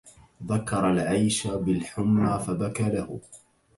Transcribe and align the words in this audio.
ذكر 0.47 0.91
العيش 0.91 1.47
بالحمى 1.47 2.39
فبكى 2.47 2.89
له 2.89 3.19